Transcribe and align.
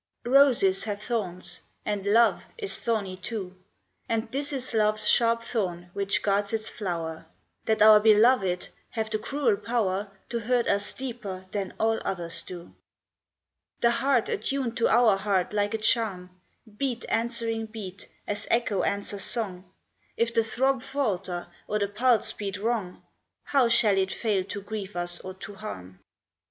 OSES 0.25 0.85
have 0.85 1.03
thorns, 1.03 1.61
and 1.85 2.07
love 2.07 2.47
is 2.57 2.79
thorny 2.79 3.15
too; 3.15 3.55
And 4.09 4.31
this 4.31 4.51
is 4.51 4.73
love 4.73 4.95
s 4.95 5.05
sharp 5.07 5.43
thorn 5.43 5.91
which 5.93 6.23
guards 6.23 6.53
its 6.53 6.71
flower, 6.71 7.27
That 7.65 7.83
our 7.83 7.99
beloved 7.99 8.69
have 8.89 9.11
the 9.11 9.19
cruel 9.19 9.55
power 9.57 10.09
To 10.29 10.39
hurt 10.39 10.67
us 10.67 10.91
deeper 10.95 11.45
than 11.51 11.75
all 11.79 11.99
others 12.03 12.41
do. 12.41 12.73
The 13.81 13.91
heart 13.91 14.27
attuned 14.27 14.75
to 14.77 14.87
our 14.87 15.17
heart 15.17 15.53
like 15.53 15.75
a 15.75 15.77
charm, 15.77 16.31
Beat 16.77 17.05
answering 17.07 17.67
beat, 17.67 18.07
as 18.25 18.47
echo 18.49 18.81
answers 18.81 19.21
song, 19.23 19.71
If 20.17 20.33
the 20.33 20.43
throb 20.43 20.81
falter, 20.81 21.45
or 21.67 21.77
the 21.77 21.87
pulse 21.87 22.31
beat 22.31 22.57
wrong, 22.57 23.03
How 23.43 23.69
shall 23.69 23.99
it 23.99 24.11
fail 24.11 24.43
to 24.45 24.61
grieve 24.63 24.95
us 24.95 25.19
or 25.19 25.35
to 25.35 25.53
harm 25.53 25.99